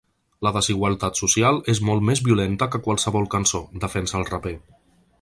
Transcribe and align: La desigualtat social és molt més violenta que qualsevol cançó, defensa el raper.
La 0.45 0.51
desigualtat 0.53 1.19
social 1.23 1.59
és 1.75 1.83
molt 1.89 2.07
més 2.09 2.23
violenta 2.31 2.69
que 2.77 2.83
qualsevol 2.89 3.31
cançó, 3.37 3.63
defensa 3.87 4.23
el 4.23 4.31
raper. 4.35 4.57